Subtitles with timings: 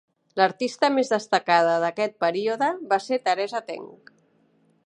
[0.39, 3.89] L'artista més destacada d'aquest període va ser Teresa Teng.